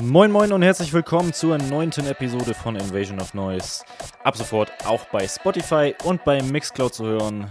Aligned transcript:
Moin 0.00 0.30
Moin 0.30 0.52
und 0.52 0.62
herzlich 0.62 0.92
willkommen 0.92 1.32
zur 1.32 1.58
neunten 1.58 2.06
Episode 2.06 2.54
von 2.54 2.76
Invasion 2.76 3.20
of 3.20 3.34
Noise. 3.34 3.84
Ab 4.22 4.36
sofort 4.36 4.70
auch 4.86 5.04
bei 5.06 5.26
Spotify 5.26 5.92
und 6.04 6.22
bei 6.22 6.40
Mixcloud 6.40 6.94
zu 6.94 7.04
hören. 7.04 7.48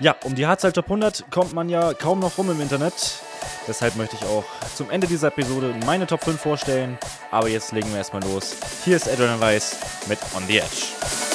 Ja, 0.00 0.16
um 0.24 0.34
die 0.34 0.46
Hardstyle 0.46 0.74
Top 0.74 0.84
100 0.84 1.30
kommt 1.30 1.54
man 1.54 1.70
ja 1.70 1.94
kaum 1.94 2.20
noch 2.20 2.36
rum 2.36 2.50
im 2.50 2.60
Internet. 2.60 3.22
Deshalb 3.66 3.96
möchte 3.96 4.16
ich 4.16 4.24
auch 4.26 4.44
zum 4.74 4.90
Ende 4.90 5.06
dieser 5.06 5.28
Episode 5.28 5.74
meine 5.86 6.06
Top 6.06 6.22
5 6.24 6.38
vorstellen. 6.38 6.98
Aber 7.30 7.48
jetzt 7.48 7.72
legen 7.72 7.88
wir 7.88 7.96
erstmal 7.96 8.22
los. 8.22 8.56
Hier 8.84 8.96
ist 8.96 9.08
Adrian 9.08 9.40
Weiss 9.40 9.78
mit 10.08 10.18
On 10.36 10.42
the 10.46 10.58
Edge. 10.58 11.29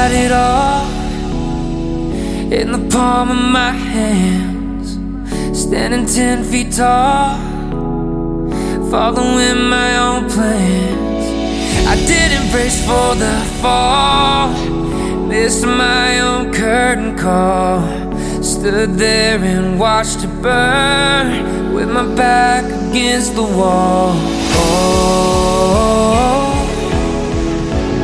Had 0.00 0.12
it 0.12 0.32
all 0.32 0.88
in 2.50 2.72
the 2.72 2.82
palm 2.88 3.30
of 3.30 3.44
my 3.60 3.70
hands, 3.70 4.88
standing 5.52 6.06
ten 6.06 6.42
feet 6.42 6.72
tall, 6.72 7.36
following 8.90 9.60
my 9.68 9.90
own 9.98 10.22
plans. 10.30 11.24
I 11.92 11.96
didn't 12.12 12.50
brace 12.50 12.80
for 12.86 13.14
the 13.14 13.36
fall, 13.60 14.48
missed 15.26 15.66
my 15.66 16.20
own 16.20 16.50
curtain 16.54 17.14
call. 17.18 17.82
Stood 18.42 18.94
there 18.94 19.38
and 19.38 19.78
watched 19.78 20.24
it 20.24 20.34
burn 20.40 21.74
with 21.74 21.90
my 21.90 22.06
back 22.14 22.64
against 22.64 23.34
the 23.34 23.42
wall. 23.42 24.14
Oh, 24.62 24.86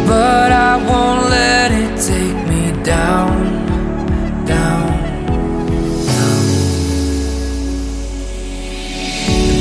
but 0.07 0.53
I 0.53 0.76
down, 3.07 4.47
down. 4.47 4.87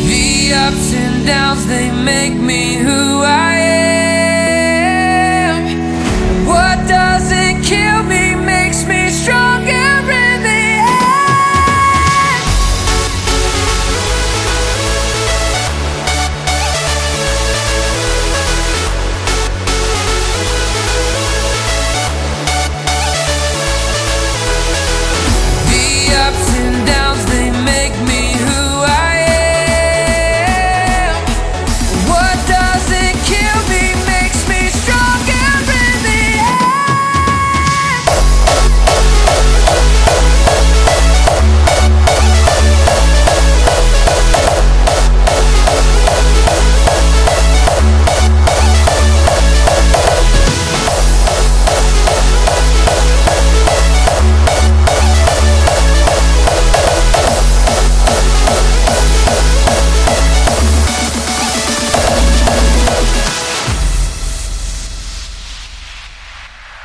The 0.08 0.54
ups 0.66 0.94
and 0.94 1.28
downs, 1.28 1.66
they 1.68 1.92
make 1.92 2.34
me 2.34 2.76
who 2.78 3.22
I 3.22 3.54
am. 3.58 3.65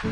I've 0.02 0.08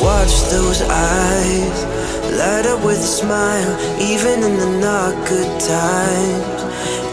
watched 0.00 0.48
those 0.48 0.80
eyes 0.80 1.84
light 2.38 2.64
up 2.64 2.82
with 2.82 2.96
a 2.96 3.02
smile, 3.02 4.00
even 4.00 4.42
in 4.42 4.56
the 4.56 4.78
not 4.80 5.12
good 5.28 5.60
times. 5.60 6.62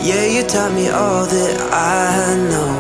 Yeah, 0.07 0.25
you 0.25 0.43
taught 0.47 0.71
me 0.71 0.87
all 0.87 1.25
that 1.25 1.59
I 1.73 2.37
know. 2.47 2.71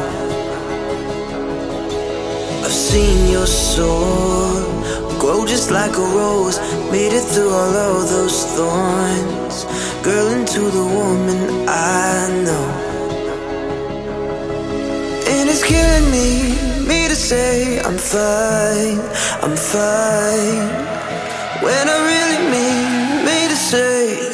I've 2.63 2.71
seen 2.71 3.29
your 3.29 3.47
soul 3.47 4.46
grow 5.27 5.45
just 5.45 5.71
like 5.71 5.93
a 5.97 6.07
rose, 6.19 6.57
made 6.89 7.11
it 7.11 7.25
through 7.31 7.51
all 7.51 7.75
of 7.89 8.09
those 8.09 8.45
thorns. 8.55 9.55
Girl, 10.01 10.27
into 10.37 10.61
the 10.77 10.85
woman 10.99 11.67
I 11.67 12.29
know. 12.45 12.67
And 15.33 15.49
it's 15.49 15.65
killing 15.71 16.07
me, 16.15 16.29
me 16.87 17.09
to 17.09 17.15
say 17.15 17.81
I'm 17.87 17.97
fine, 17.97 18.99
I'm 19.43 19.57
fine. 19.75 20.67
When 21.65 21.85
I 21.95 21.97
really 22.11 22.41
mean 22.53 23.25
me 23.27 23.37
to 23.51 23.57
say 23.71 24.26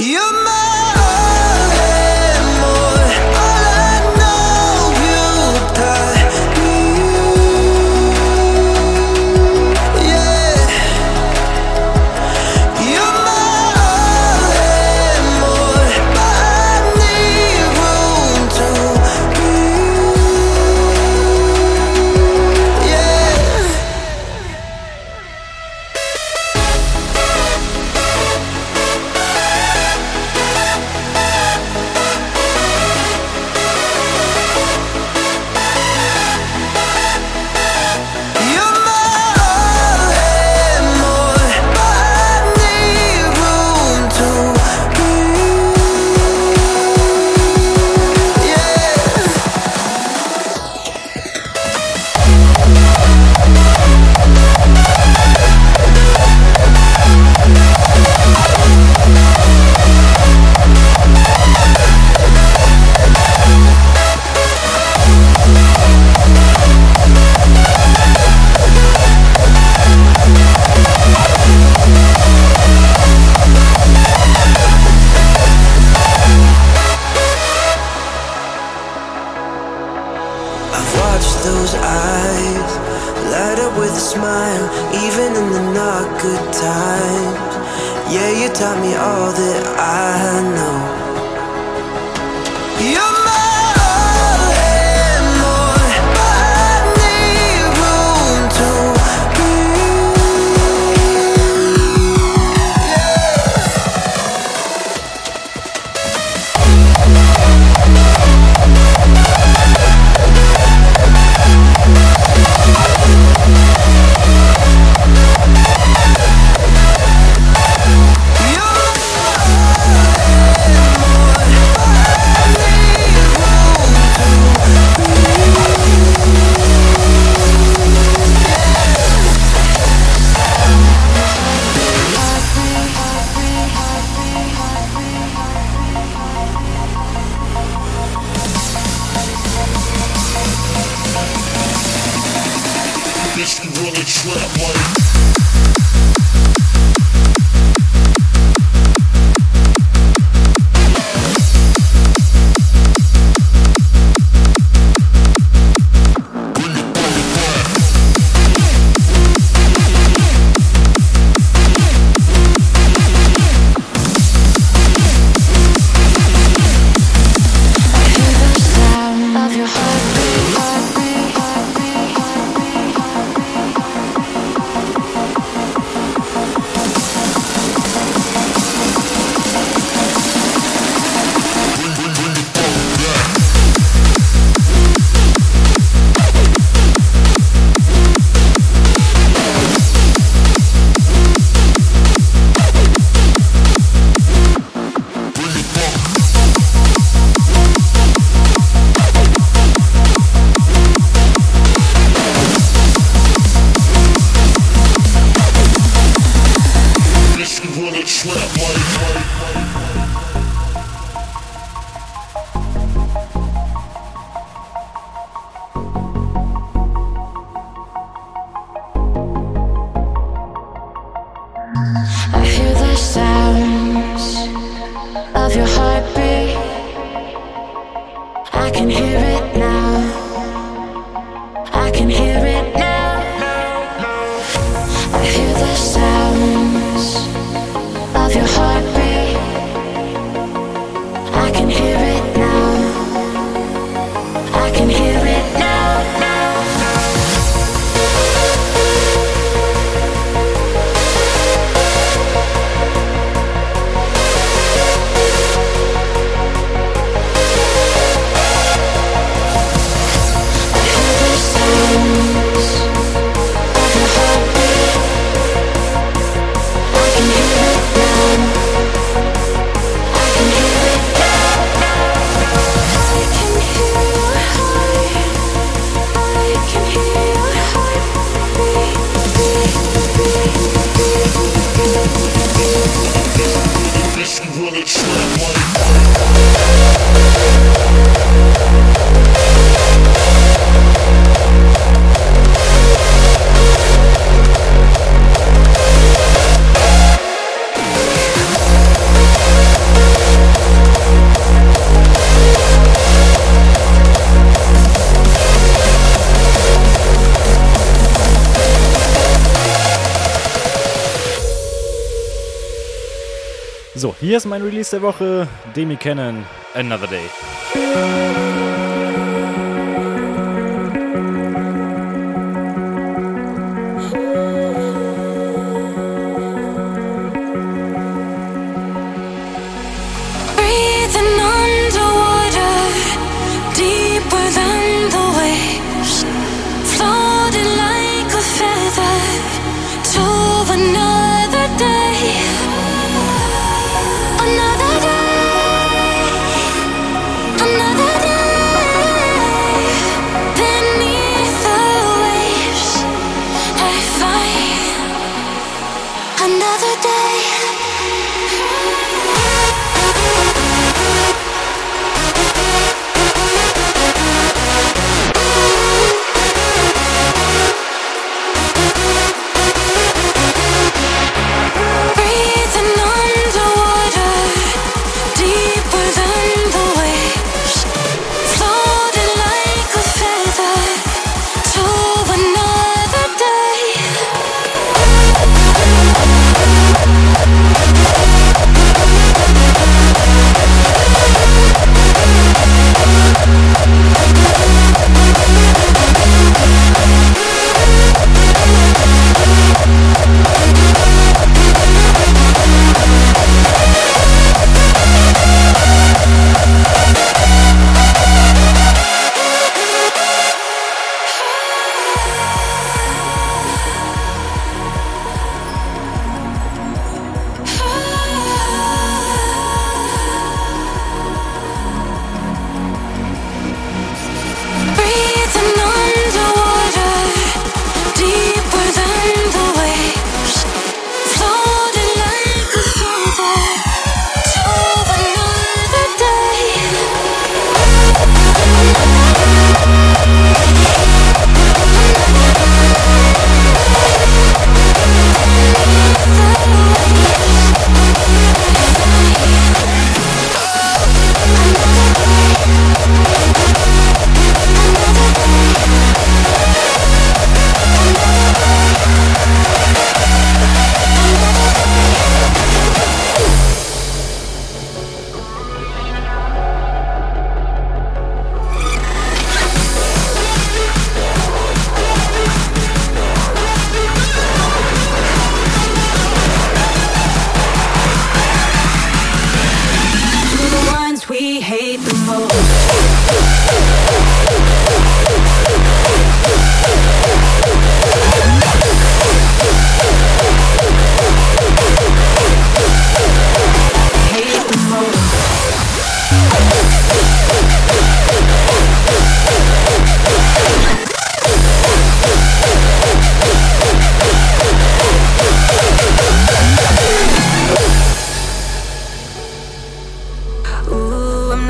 hier 314.23 314.37
ist 314.37 314.45
mein 314.45 314.61
Release 314.61 314.89
der 314.89 315.01
Woche. 315.01 315.49
Demi 315.75 315.97
Cannon, 315.97 316.45
Another 316.73 317.07
Day. 317.07 318.42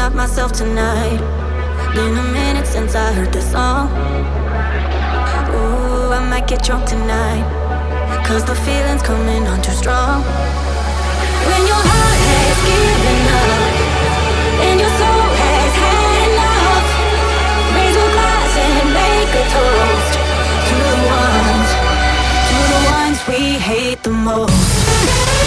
Not 0.04 0.16
myself 0.16 0.52
tonight. 0.52 1.20
Been 1.96 2.18
a 2.18 2.28
minute 2.40 2.68
since 2.68 2.94
I 2.94 3.14
heard 3.14 3.32
this 3.32 3.50
song. 3.50 3.88
Ooh, 5.56 6.12
I 6.12 6.20
might 6.30 6.46
get 6.46 6.62
drunk 6.62 6.84
tonight. 6.90 7.46
Cause 8.28 8.44
the 8.44 8.56
feeling's 8.66 9.02
coming 9.02 9.48
on 9.48 9.62
too 9.62 9.72
strong. 9.72 10.20
When 11.48 11.62
your 11.72 11.84
heart 11.92 12.20
has 12.32 12.58
given 12.72 13.22
up 13.44 13.74
and 14.68 14.76
your 14.84 14.94
soul 15.00 15.26
has 15.44 15.72
had 15.86 16.20
enough, 16.32 16.88
raise 17.76 17.96
your 17.96 18.12
glass 18.18 18.52
and 18.68 18.88
make 19.00 19.32
a 19.42 19.46
toast 19.56 20.14
to 20.68 20.76
the 20.90 20.98
ones, 21.24 21.70
to 22.50 22.58
the 22.74 22.82
ones 22.92 23.18
we 23.30 23.42
hate 23.70 24.04
the 24.04 24.12
most. 24.12 25.43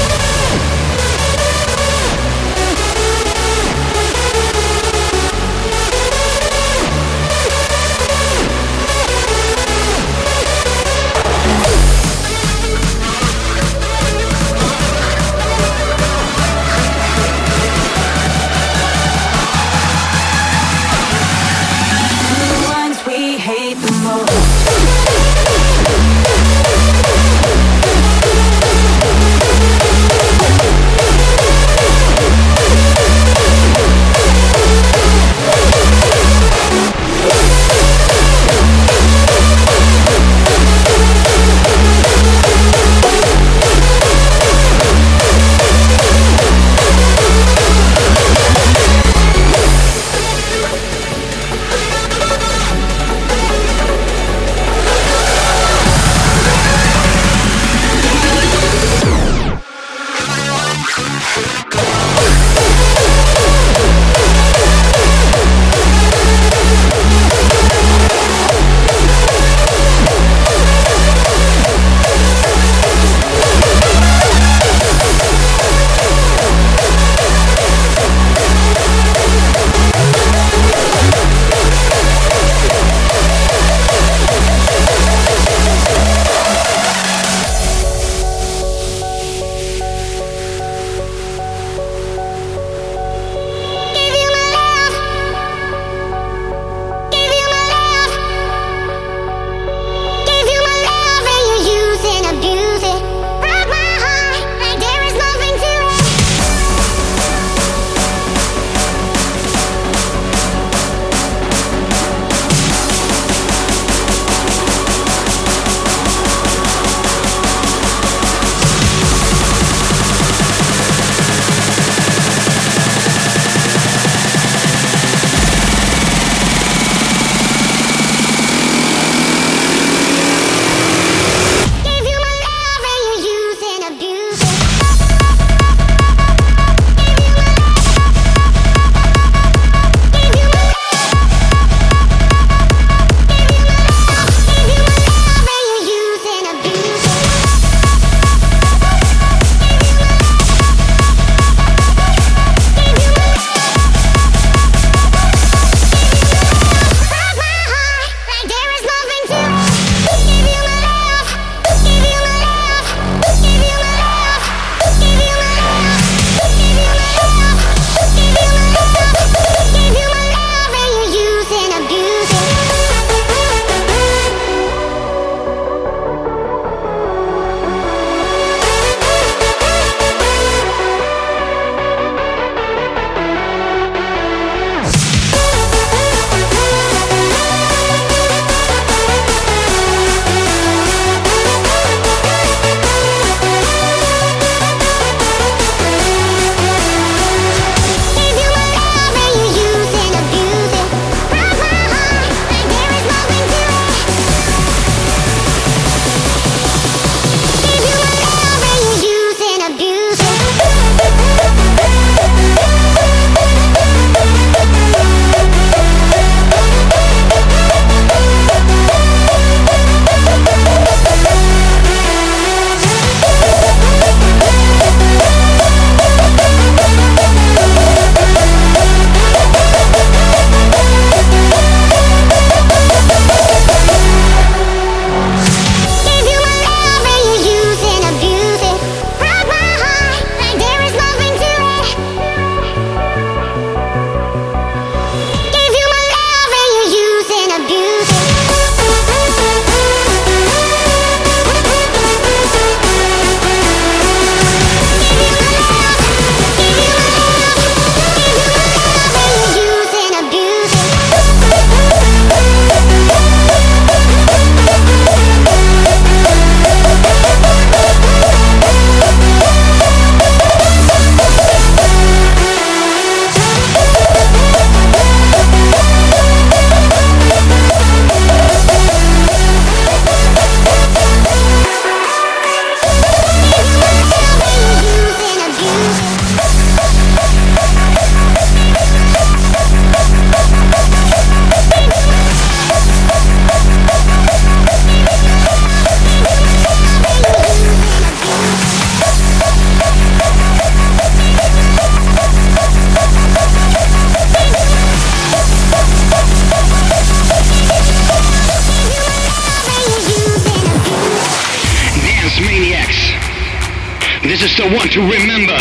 This 314.38 314.50
is 314.50 314.56
the 314.58 314.68
one 314.68 314.86
to 314.90 315.00
remember. 315.00 315.56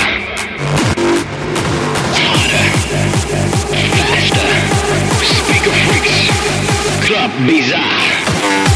Harder. 2.11 2.67
Faster. 3.95 4.51
Speaker 5.23 5.71
freaks. 5.87 7.07
Club 7.07 7.31
Bizarre. 7.47 8.74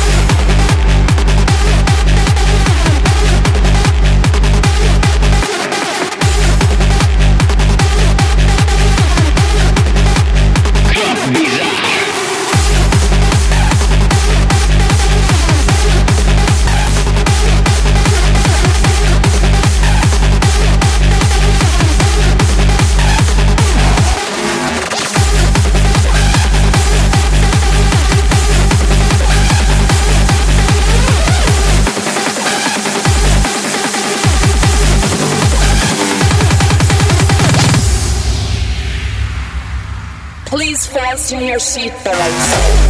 seat 41.70 41.94
belts. 42.04 42.90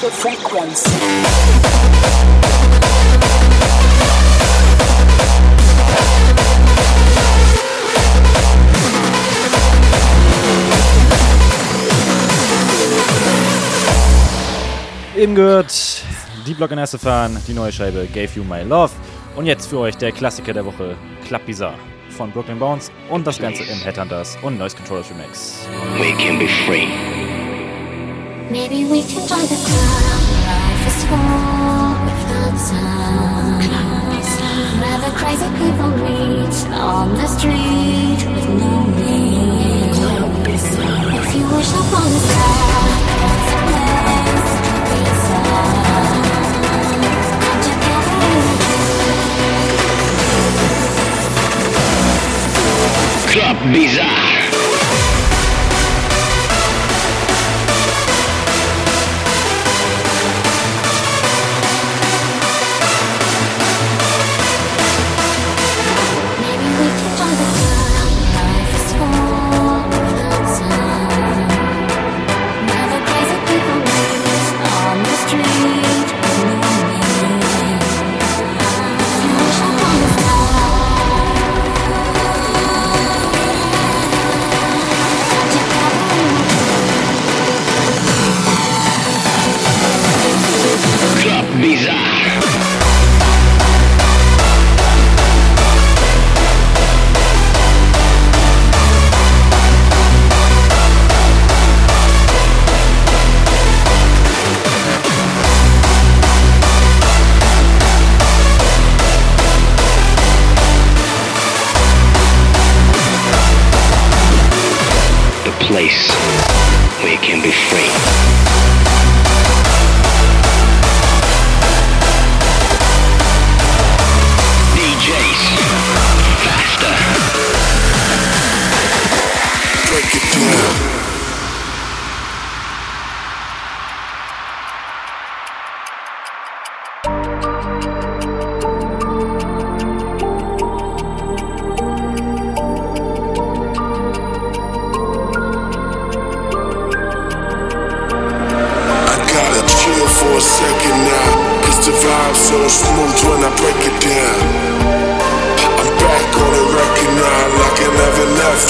the 0.00 0.10
frequency. 0.10 0.90
Eben 15.16 15.34
gehört 15.34 15.72
die 16.48 16.54
Block 16.54 16.70
in 16.70 16.86
Fahren, 16.86 17.36
die 17.46 17.52
neue 17.52 17.70
Scheibe 17.70 18.06
Gave 18.06 18.30
You 18.36 18.44
My 18.44 18.62
Love. 18.62 18.92
Und 19.36 19.44
jetzt 19.44 19.66
für 19.66 19.80
euch 19.80 19.96
der 19.96 20.12
Klassiker 20.12 20.54
der 20.54 20.64
Woche, 20.64 20.96
Club 21.26 21.44
Bizarre 21.44 21.74
von 22.16 22.30
Brooklyn 22.30 22.58
Bounce 22.58 22.90
und 23.10 23.26
das 23.26 23.38
Ganze 23.38 23.64
im 23.64 23.78
Headhunters 23.78 24.38
und 24.42 24.58
Noise 24.58 24.74
Controllers 24.76 25.10
Remix. 25.10 25.58
We 25.98 26.10
can 26.12 26.38
be 26.38 26.48
free. 26.66 26.86
Maybe 28.50 28.88
we 28.90 29.02
can 29.02 29.26
join 29.28 29.46
the 29.46 29.56
club. 29.56 30.22
Life 30.46 30.86
is 30.86 31.04
full 31.04 31.18
without 32.06 32.58
sound. 32.58 33.68
Where 34.80 35.00
the 35.04 35.10
crazy 35.18 35.48
people 35.58 35.90
meet 35.98 36.54
on 36.80 37.14
the 37.14 37.26
street 37.26 38.24
with 38.34 38.48
no 38.48 38.86
name. 38.96 39.38
If 40.48 41.34
you 41.34 41.44
wish 41.54 41.70
upon 41.72 42.06
a 42.06 42.20
star, 42.20 43.07
Bizarre. 53.72 54.27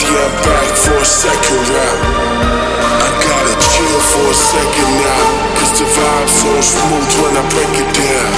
Yeah, 0.09 0.25
back 0.40 0.73
for 0.73 0.97
a 0.97 1.05
second 1.05 1.68
round. 1.68 2.01
I 2.81 3.09
gotta 3.29 3.55
chill 3.61 4.01
for 4.09 4.25
a 4.25 4.35
second 4.35 4.90
now. 5.05 5.25
Cause 5.61 5.73
the 5.77 5.85
vibe's 5.85 6.33
so 6.33 6.49
smooth 6.64 7.12
when 7.21 7.37
I 7.37 7.44
break 7.53 7.75
it 7.77 7.90
down. 7.92 8.33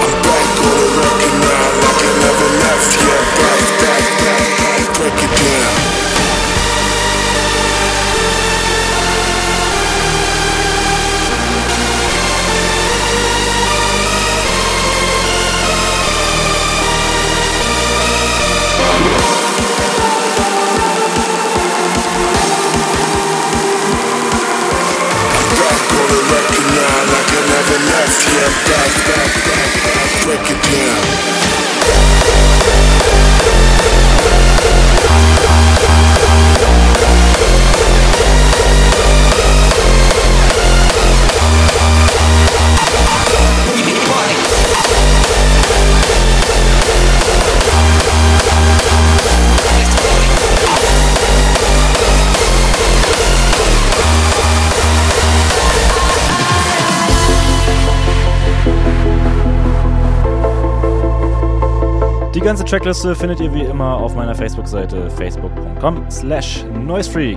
I'm 0.00 0.16
back 0.24 0.48
on 0.64 0.76
the 0.80 0.88
record 0.96 1.36
now, 1.44 1.66
like 1.84 2.00
I 2.08 2.12
never 2.24 2.48
left. 2.56 2.90
Yeah, 3.04 3.22
back, 3.36 3.60
back, 3.84 4.04
back, 4.24 4.44
back. 4.56 4.96
Break 4.96 5.18
it 5.28 5.32
down. 5.44 5.59
left, 27.86 28.20
yeah, 28.28 28.50
back, 28.68 28.92
back, 29.08 29.32
back, 29.46 29.72
back, 29.84 30.08
break 30.24 30.50
it 30.50 30.60
down. 30.72 31.29
Die 62.40 62.46
ganze 62.46 62.64
Trackliste 62.64 63.14
findet 63.14 63.38
ihr 63.40 63.52
wie 63.52 63.64
immer 63.64 63.98
auf 63.98 64.14
meiner 64.14 64.34
Facebook-Seite 64.34 65.10
facebook.com 65.10 66.10
slash 66.10 66.64
noisefreak. 66.72 67.36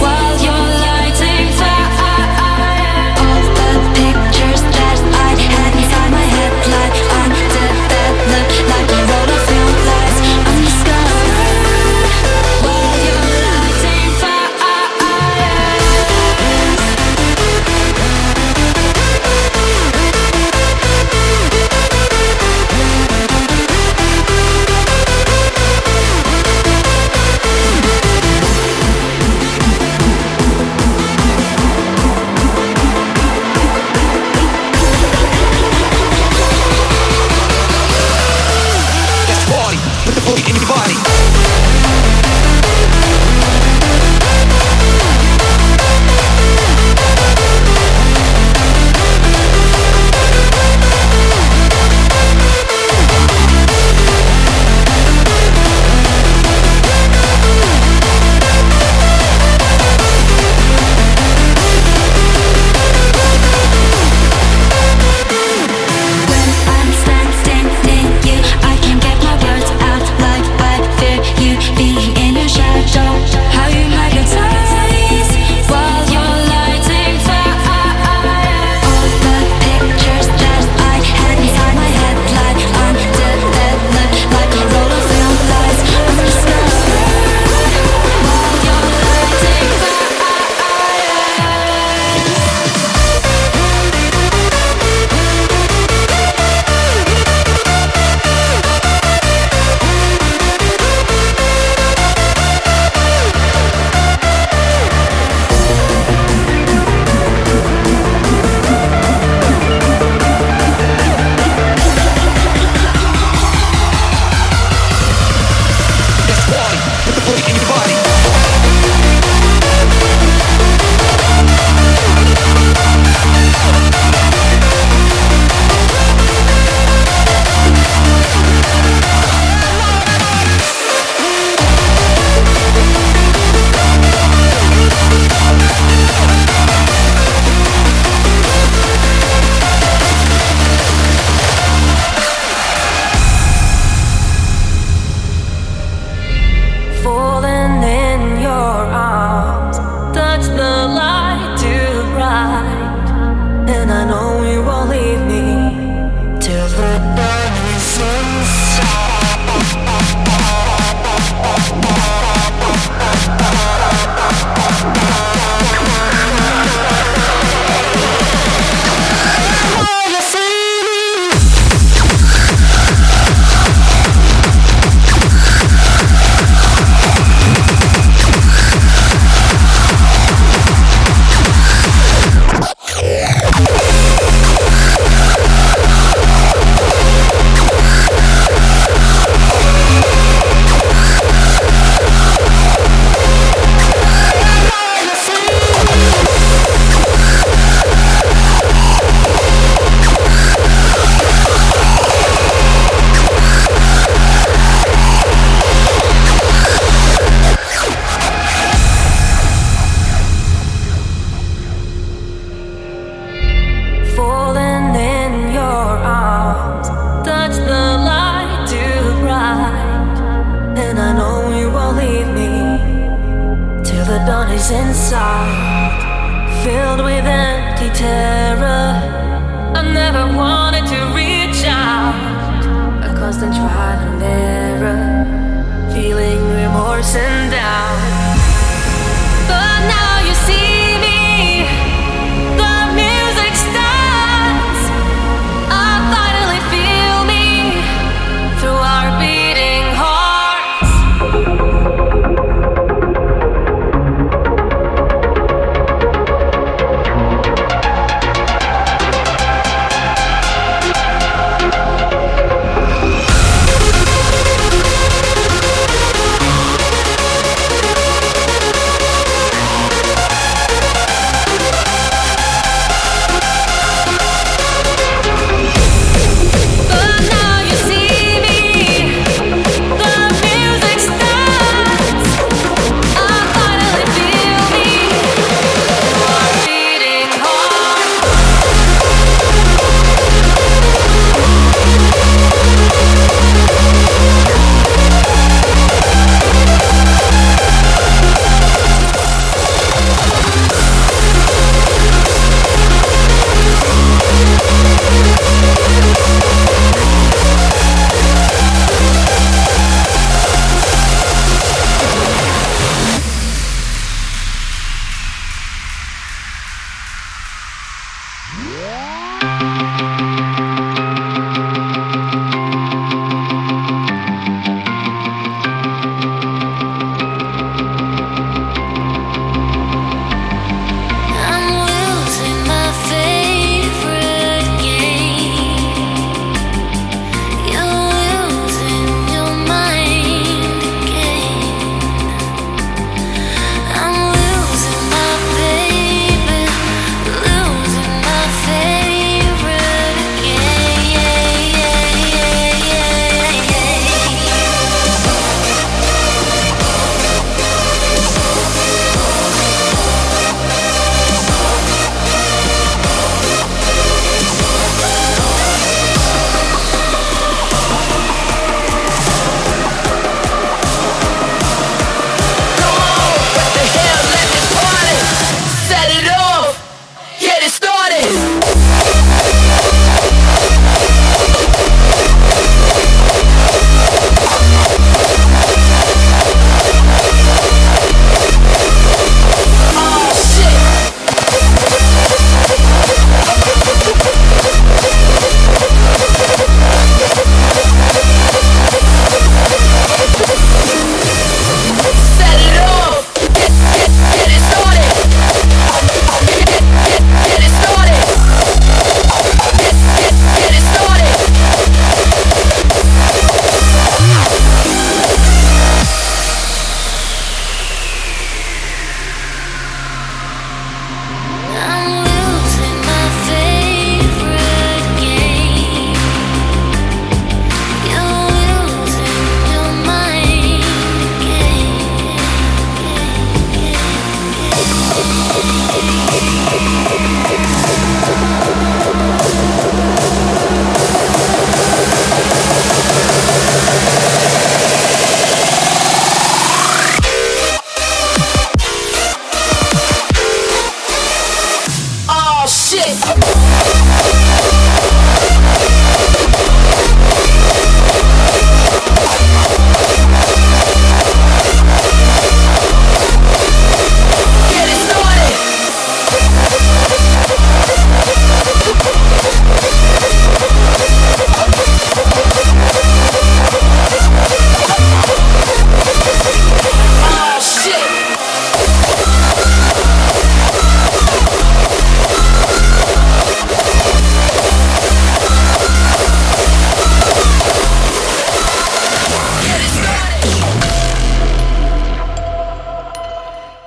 While 0.00 0.36
your 0.42 0.62
lighting 0.82 1.48
fire, 1.54 2.26
all 3.22 3.42
the 3.54 3.70
pictures. 3.94 4.31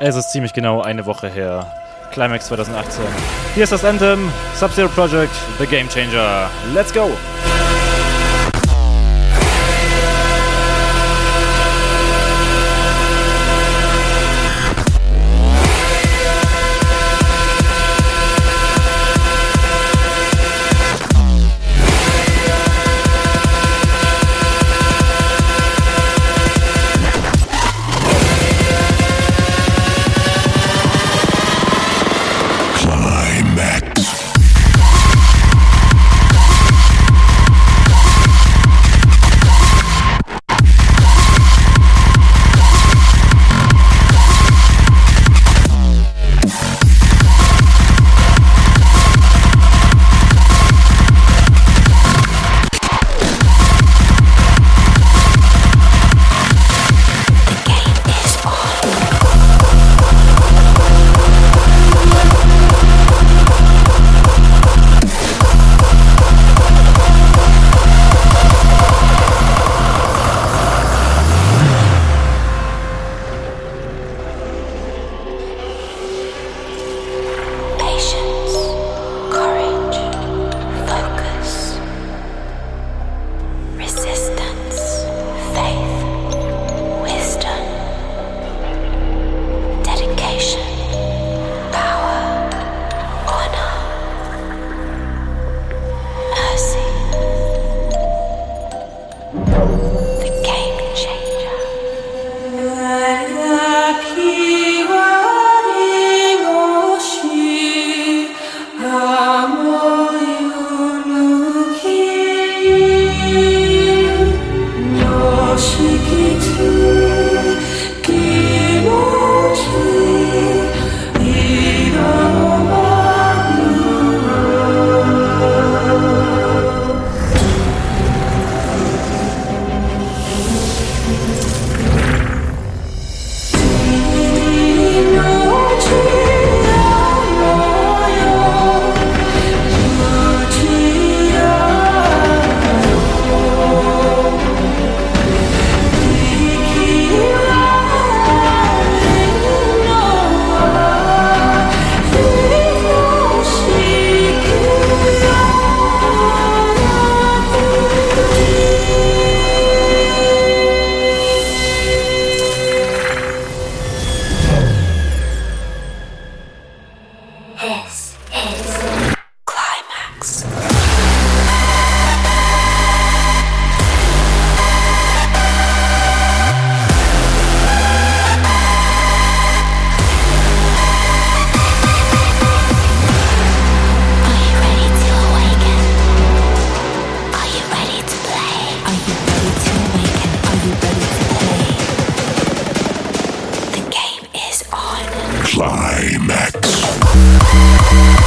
Es 0.08 0.16
ist 0.16 0.30
ziemlich 0.30 0.54
genau 0.54 0.84
eine 0.84 1.08
Woche 1.08 1.28
her. 1.28 1.66
Climax 2.12 2.46
2018. 2.46 3.04
Hier 3.56 3.64
ist 3.64 3.72
das 3.72 3.84
Anthem, 3.84 4.32
Sub-Zero 4.54 4.88
Project, 4.90 5.34
The 5.58 5.66
Game 5.66 5.90
Changer. 5.90 6.48
Let's 6.76 6.94
go! 6.94 7.10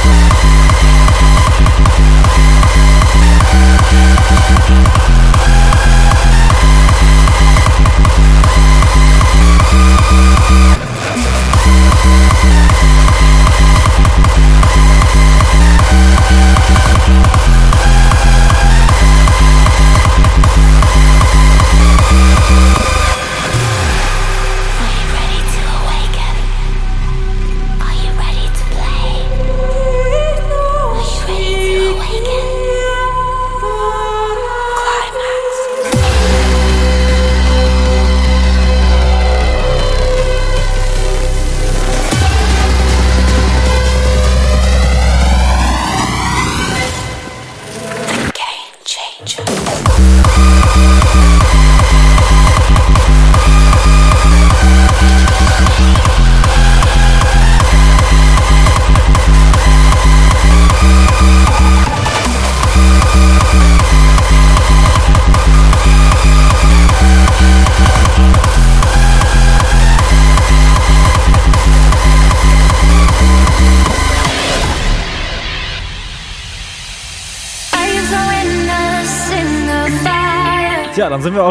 Are 0.01 0.38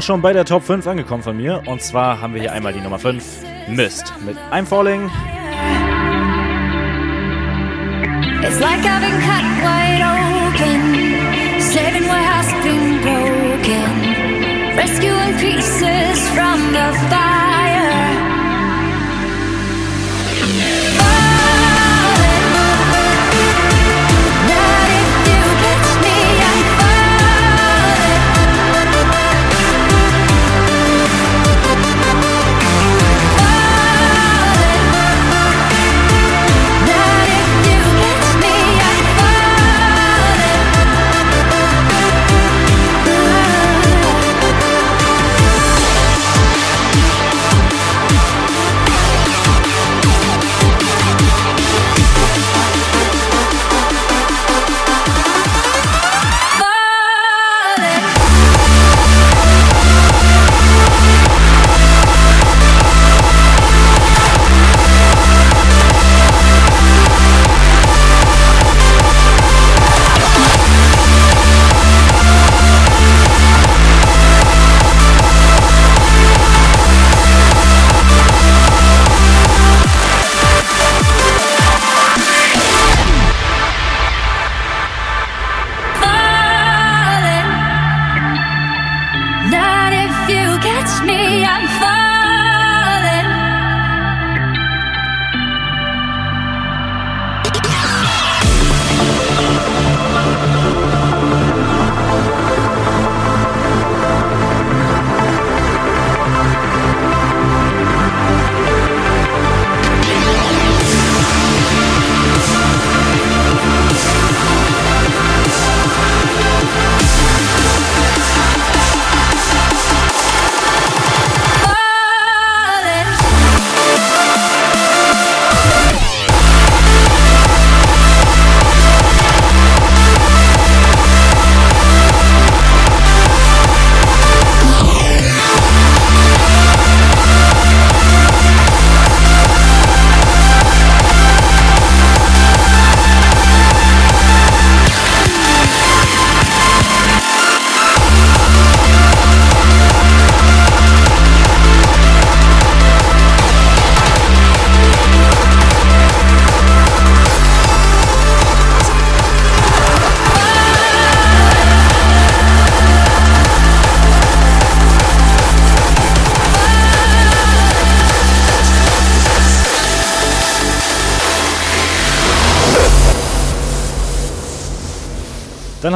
schon 0.09 0.23
bei 0.23 0.33
der 0.33 0.47
Top 0.47 0.65
5 0.65 0.87
angekommen 0.87 1.23
von 1.23 1.37
mir. 1.37 1.63
Und 1.67 1.83
zwar 1.83 2.23
haben 2.23 2.33
wir 2.33 2.41
hier 2.41 2.53
einmal 2.53 2.73
die 2.73 2.81
Nummer 2.81 2.99
5, 2.99 3.23
Mist, 3.69 4.15
mit 4.25 4.39
I'm 4.51 4.65
Falling. 4.65 5.11
It's 8.43 8.59
like 8.59 8.81
I've 8.87 9.03
been 9.03 9.21
cut 9.21 9.45
wide 9.63 10.01
open, 10.01 11.61
saving 11.61 12.09
what 12.09 12.25
has 12.25 12.51
been 12.65 13.03
broken, 13.03 14.77
rescuing 14.79 15.37
pieces 15.37 16.27
from 16.31 16.73
the 16.73 16.99
fire. 17.11 17.48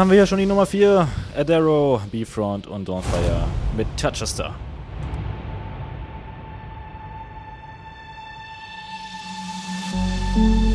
Haben 0.03 0.11
wir 0.11 0.17
hier 0.17 0.27
schon 0.27 0.39
die 0.39 0.47
Nummer 0.47 0.67
4, 0.67 1.07
Adaro, 1.37 2.01
B-Front 2.11 2.67
und 2.67 2.89
Dawnfire 2.89 3.45
mit 3.77 3.87
Touchester. 3.97 4.53
Come 10.35 10.72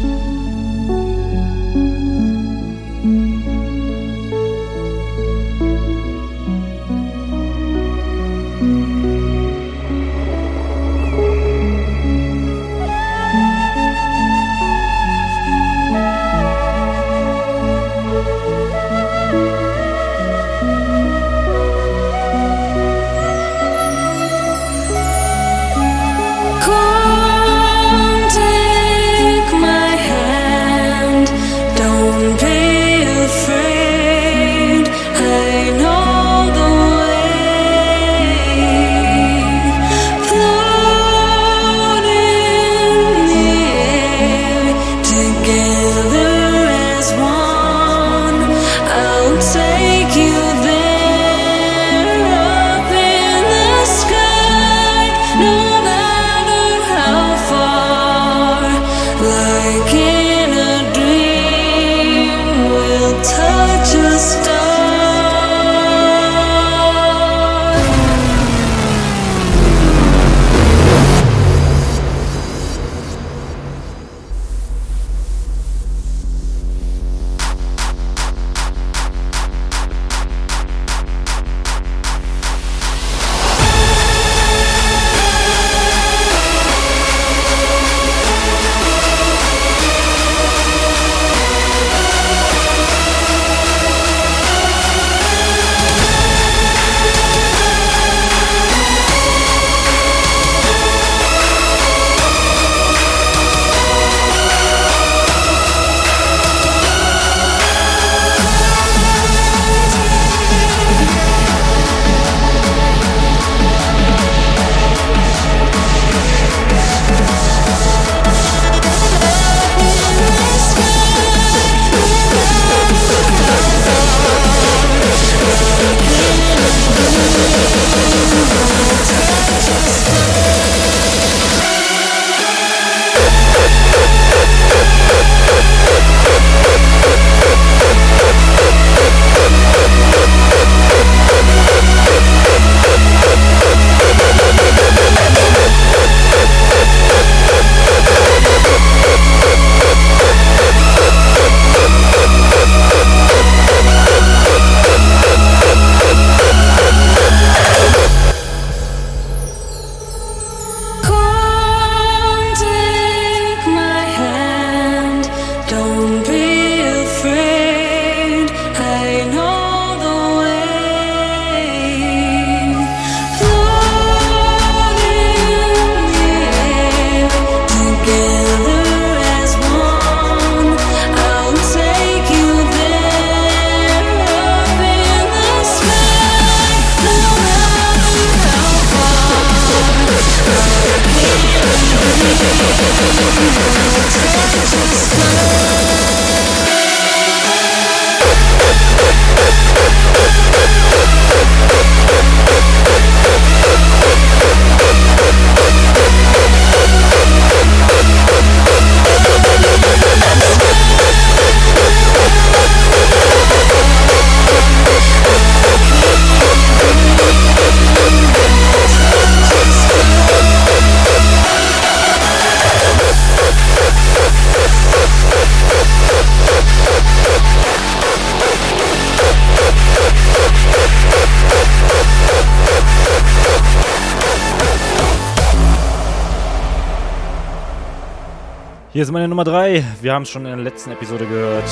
Hier 238.97 239.03
ist 239.03 239.11
meine 239.11 239.27
Nummer 239.27 239.43
3. 239.43 239.83
Wir 240.01 240.11
haben 240.11 240.23
es 240.23 240.29
schon 240.31 240.47
in 240.47 240.55
der 240.55 240.63
letzten 240.63 240.89
Episode 240.89 241.27
gehört. 241.27 241.69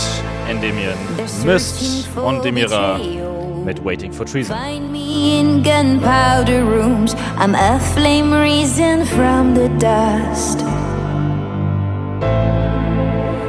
Endymion, 0.48 0.94
Mist 1.44 2.08
und 2.24 2.46
Demira 2.46 3.00
mit 3.66 3.84
Waiting 3.84 4.14
for 4.14 4.28
Treason. 4.28 4.56
Find 4.56 4.92
me 4.92 5.40
in 5.40 5.64
gunpowder 5.64 6.64
rooms. 6.64 7.16
I'm 7.40 7.56
a 7.56 7.80
flame 7.96 8.32
risen 8.32 9.08
from 9.08 9.56
the 9.56 9.70
dust. 9.80 10.62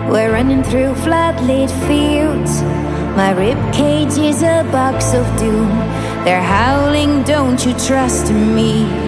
We're 0.09 0.33
running 0.33 0.65
through 0.65 0.95
floodlit 1.05 1.71
fields. 1.87 2.63
My 3.15 3.33
rib 3.33 3.59
cage 3.75 4.17
is 4.17 4.43
a 4.43 4.65
box 4.73 5.13
of 5.13 5.27
doom. 5.39 5.69
They're 6.25 6.41
howling, 6.41 7.25
don't 7.25 7.63
you 7.67 7.75
trust 7.87 8.33
me? 8.33 9.06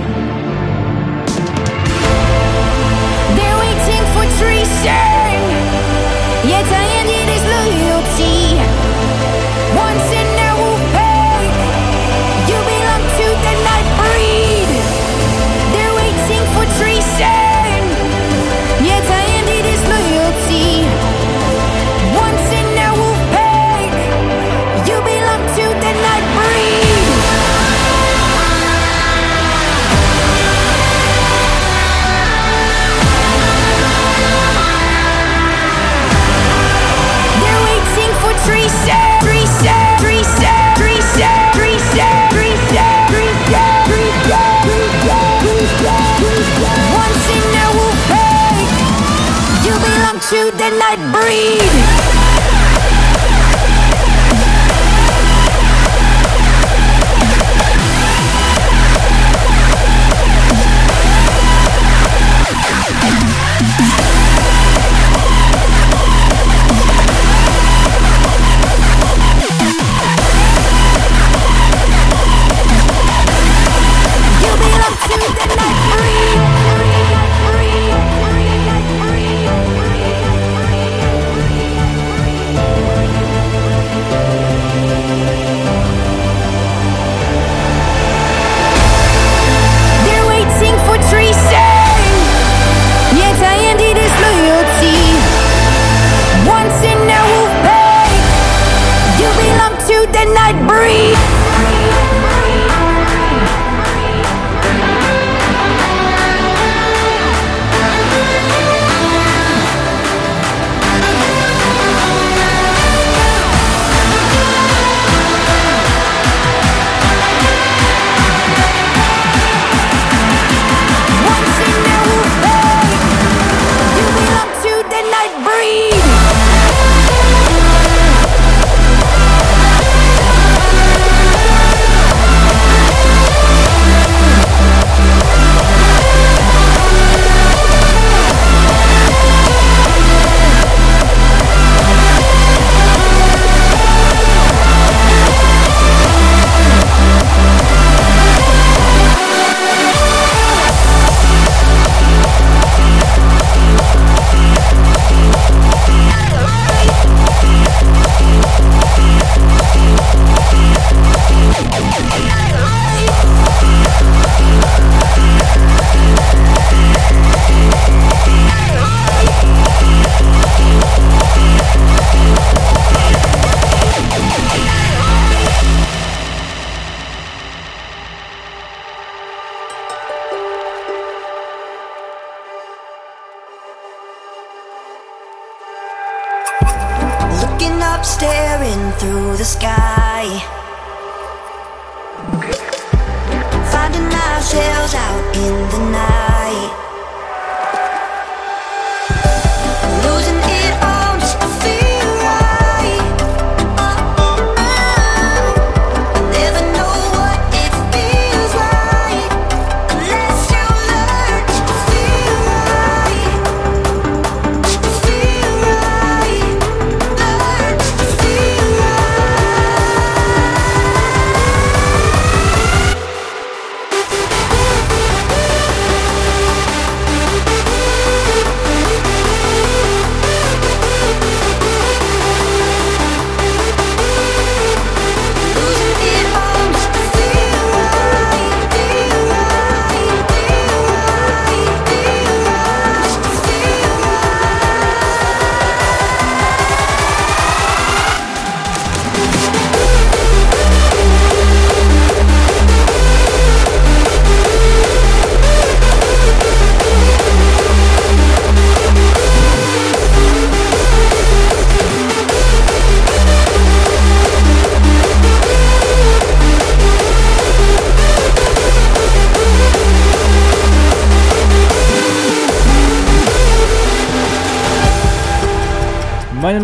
Treason. 4.82 5.17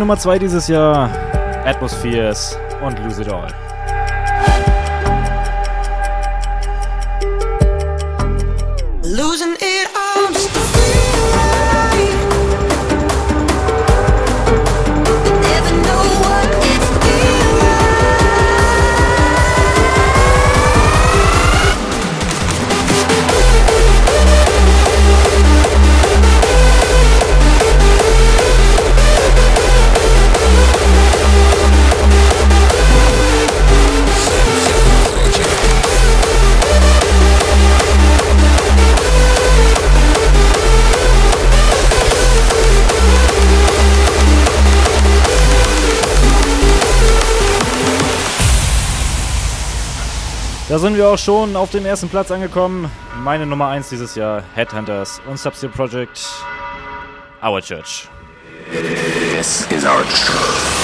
Nummer 0.05 0.19
2 0.19 0.39
dieses 0.39 0.69
Jahr: 0.69 1.09
Atmospheres 1.65 2.59
und 2.85 2.99
Lose 2.99 3.23
It 3.23 3.33
All. 3.33 3.49
Losing 9.03 9.55
Da 50.75 50.81
sind 50.81 50.97
wir 50.97 51.09
auch 51.09 51.19
schon 51.19 51.55
auf 51.55 51.71
dem 51.71 51.87
ersten 51.87 52.09
Platz 52.09 52.33
angekommen. 52.33 52.91
Meine 53.23 53.47
Nummer 53.47 53.69
1 53.69 53.91
dieses 53.91 54.17
Jahr, 54.17 54.43
Headhunters 54.57 55.21
und 55.25 55.39
Substeel 55.39 55.71
Project, 55.71 56.21
Our 57.41 57.61
Church. 57.61 58.09
This 59.37 59.69
is 59.71 59.85
our 59.85 60.03
church. 60.03 60.84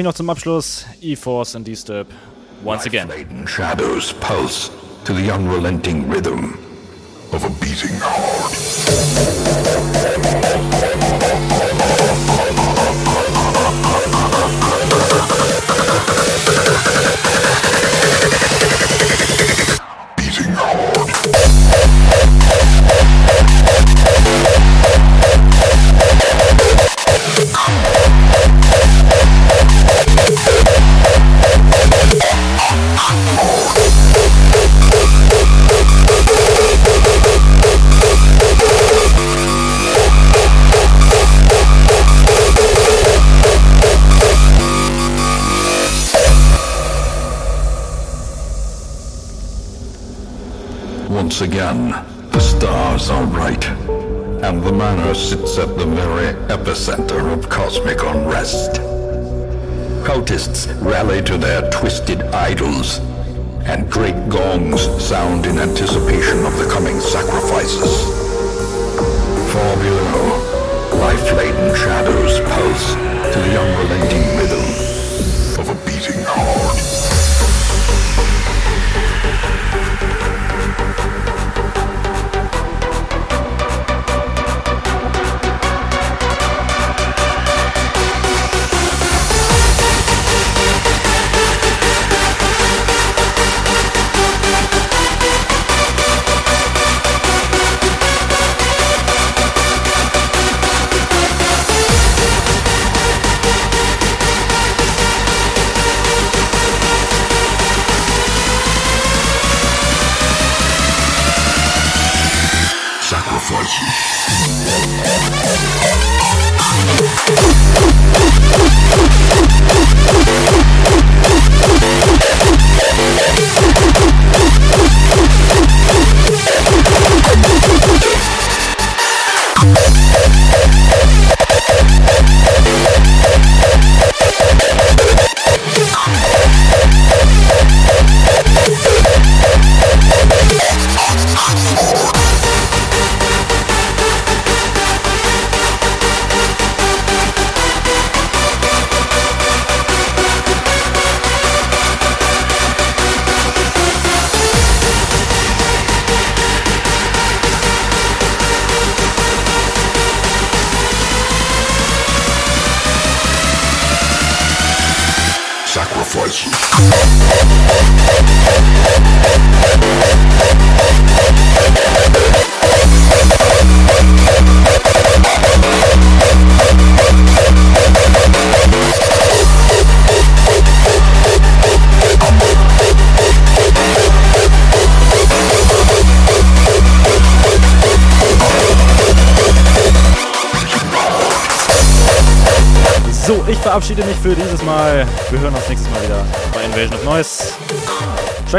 Habe 0.00 0.08
ich 0.08 0.12
noch 0.12 0.16
zum 0.16 0.30
Abschluss. 0.30 0.86
E-Force 1.02 1.56
and 1.56 1.66
Disturb. 1.66 2.06
Once 2.64 2.86
again. 2.86 3.10
Shadows 3.46 4.14
pulse 4.14 4.70
to 5.04 5.12
the 5.12 5.30
unrelenting 5.30 6.08
rhythm 6.08 6.58
of 7.32 7.44
a 7.44 7.50
beating 7.60 7.98
heart. 8.00 9.49
Once 51.40 51.54
again, 51.54 51.88
the 52.32 52.38
stars 52.38 53.08
are 53.08 53.24
right, 53.24 53.64
and 54.44 54.62
the 54.62 54.70
manor 54.70 55.14
sits 55.14 55.56
at 55.56 55.74
the 55.78 55.86
very 55.86 56.34
epicenter 56.50 57.32
of 57.32 57.48
cosmic 57.48 58.02
unrest. 58.02 58.72
Cultists 60.04 60.68
rally 60.84 61.22
to 61.22 61.38
their 61.38 61.62
twisted 61.70 62.20
idols, 62.24 62.98
and 63.64 63.90
great 63.90 64.28
gongs 64.28 64.82
sound 65.02 65.46
in 65.46 65.58
anticipation 65.58 66.44
of 66.44 66.58
the 66.58 66.68
coming 66.70 67.00
sacrifices. 67.00 68.04
Far 69.50 69.76
below, 69.78 71.00
life-laden 71.00 71.74
shadows 71.74 72.38
pulse 72.50 72.92
to 73.32 73.40
the 73.40 73.58
unrelenting 73.58 74.36
rhythm 74.36 74.59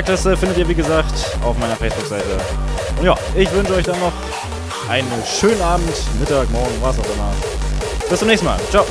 Trackliste 0.01 0.35
findet 0.35 0.57
ihr, 0.57 0.67
wie 0.67 0.73
gesagt, 0.73 1.13
auf 1.43 1.55
meiner 1.59 1.75
Facebook-Seite. 1.75 2.25
Und 2.97 3.05
ja, 3.05 3.15
ich 3.35 3.51
wünsche 3.51 3.75
euch 3.75 3.85
dann 3.85 3.99
noch 3.99 4.11
einen 4.89 5.07
schönen 5.23 5.61
Abend, 5.61 5.93
Mittag, 6.19 6.49
Morgen, 6.49 6.73
was 6.81 6.97
auch 6.97 7.05
immer. 7.05 7.31
Bis 8.09 8.17
zum 8.17 8.27
nächsten 8.27 8.47
Mal. 8.47 8.59
Ciao. 8.71 8.83